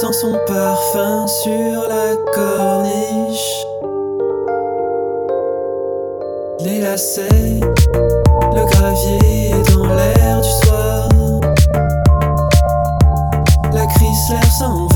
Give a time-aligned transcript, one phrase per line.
[0.00, 3.66] sent son parfum sur la corniche.
[6.60, 7.60] Les lacets,
[8.54, 11.08] le gravier dans l'air du soir.
[13.74, 14.89] La Chrysler s'envole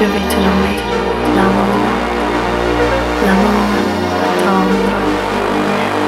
[0.00, 0.78] je vais te nommer
[1.36, 1.76] l'amour,
[3.26, 3.64] l'amour
[4.42, 4.88] tendre,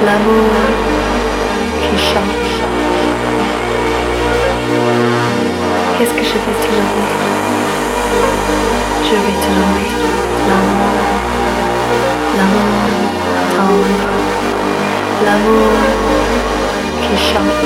[0.06, 0.54] l'amour
[1.82, 2.46] qui chante.
[5.98, 7.10] Qu'est-ce que je vais te nommer
[9.08, 9.90] Je vais te nommer
[10.48, 10.96] l'amour,
[12.38, 12.84] l'amour
[13.56, 14.04] tendre,
[15.26, 15.76] l'amour
[17.02, 17.62] qui chante.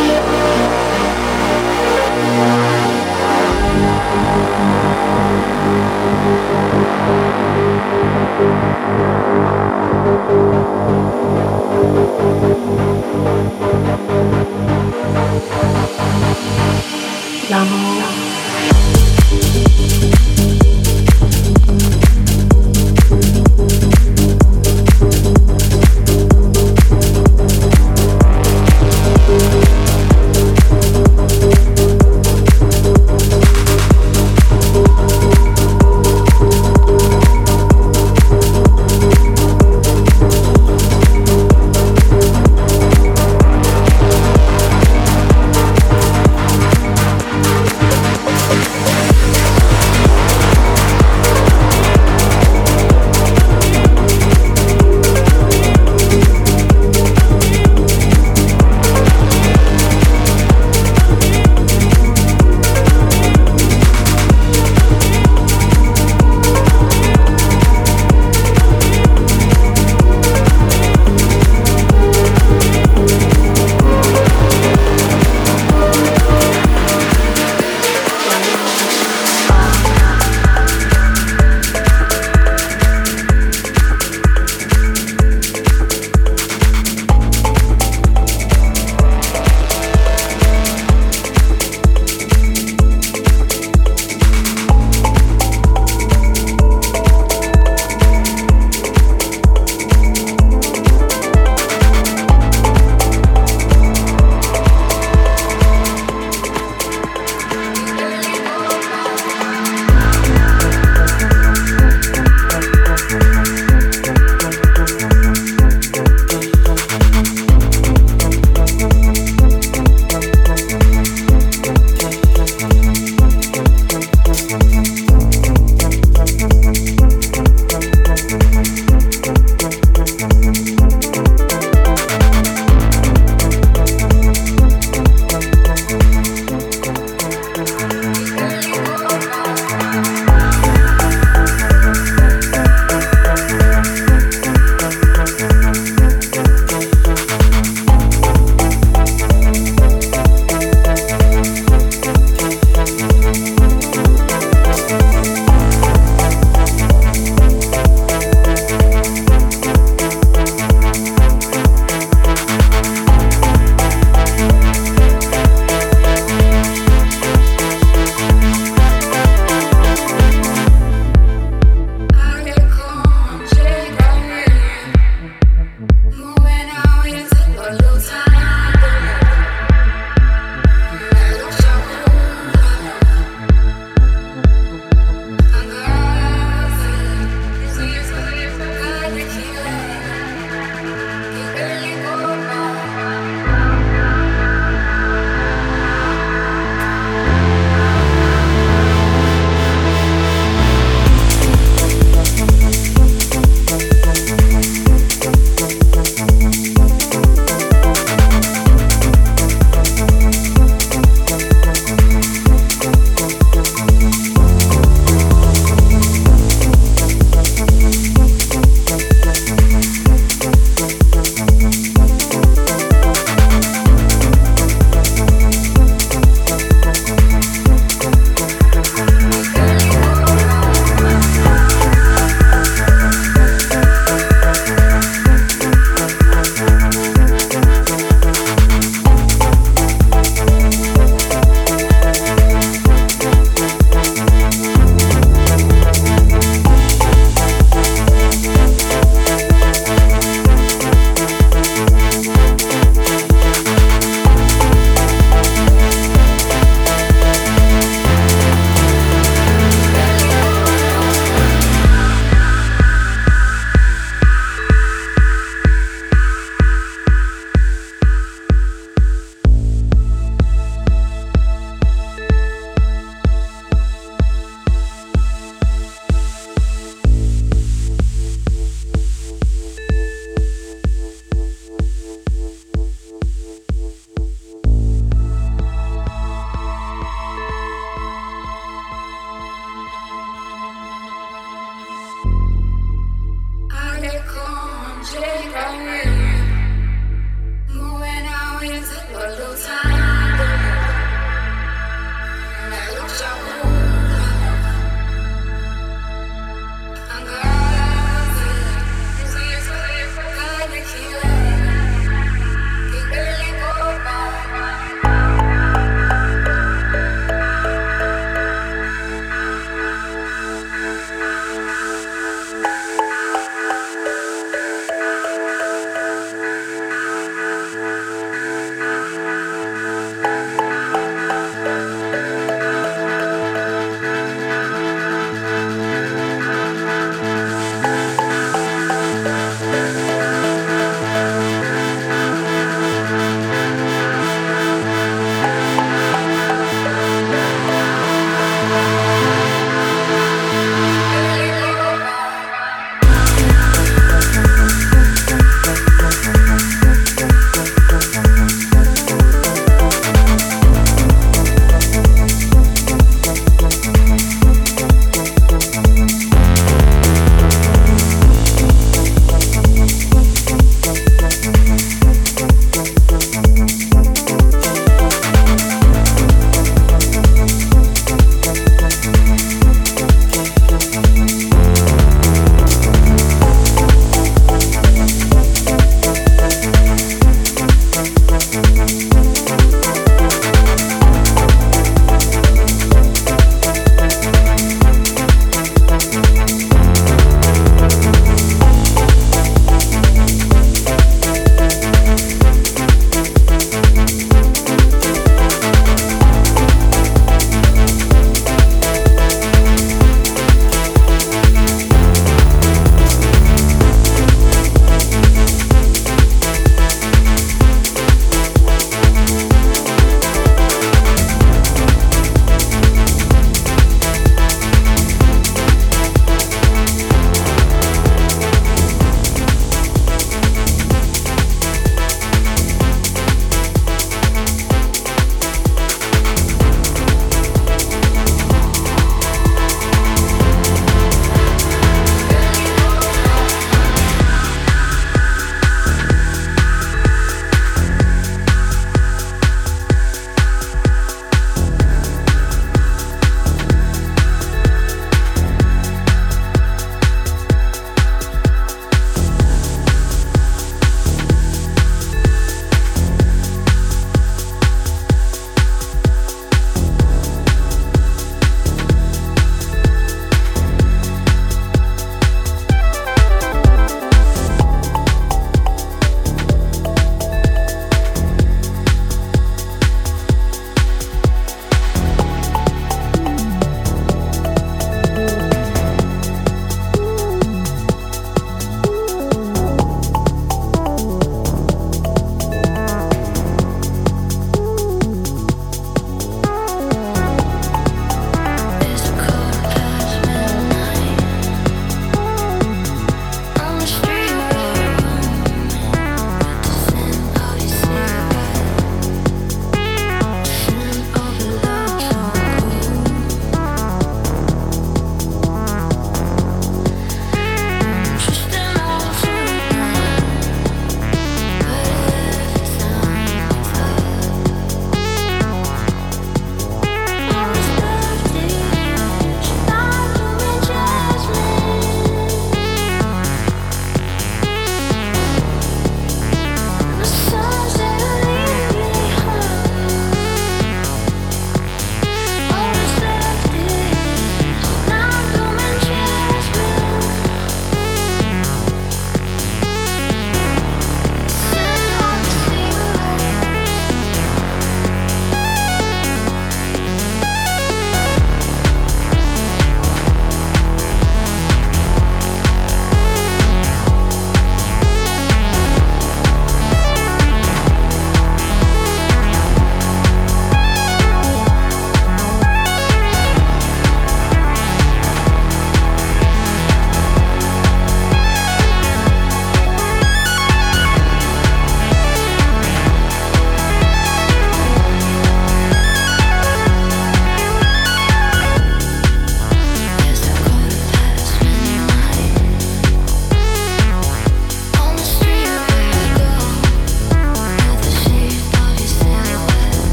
[17.49, 18.03] L'amour.